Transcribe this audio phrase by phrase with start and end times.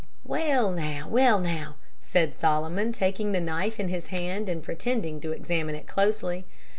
[0.23, 5.31] "Well, now, well, now," said Solomon, taking the knife in his hand and pretending to
[5.31, 6.43] examine it closely.